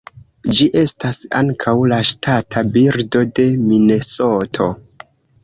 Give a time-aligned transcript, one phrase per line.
[0.59, 4.73] Ĝi estas ankaŭ la ŝtata birdo de Minesoto.